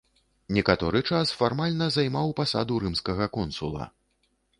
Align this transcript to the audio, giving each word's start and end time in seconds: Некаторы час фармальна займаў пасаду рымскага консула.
Некаторы 0.55 1.01
час 1.09 1.33
фармальна 1.41 1.89
займаў 1.97 2.33
пасаду 2.39 2.79
рымскага 2.87 3.29
консула. 3.37 3.83